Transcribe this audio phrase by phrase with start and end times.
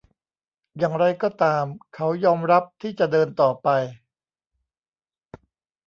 [0.77, 1.65] อย่างไรก็ตาม
[1.95, 3.67] เขายอมรับที่จะเดินต่อไป